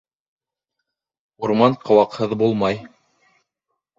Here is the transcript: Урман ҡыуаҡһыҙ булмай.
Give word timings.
Урман 1.47 1.77
ҡыуаҡһыҙ 1.83 2.35
булмай. 2.43 2.83